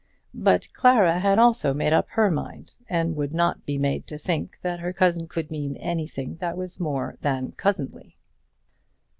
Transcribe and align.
But 0.33 0.67
Clara 0.73 1.19
had 1.19 1.37
also 1.37 1.75
made 1.75 1.93
up 1.93 2.09
her 2.13 2.31
mind, 2.31 2.73
and 2.89 3.15
would 3.15 3.35
not 3.35 3.67
be 3.67 3.77
made 3.77 4.07
to 4.07 4.17
think 4.17 4.59
that 4.61 4.79
her 4.79 4.93
cousin 4.93 5.27
could 5.27 5.51
mean 5.51 5.75
anything 5.77 6.37
that 6.37 6.57
was 6.57 6.79
more 6.79 7.17
than 7.21 7.51
cousinly. 7.51 8.15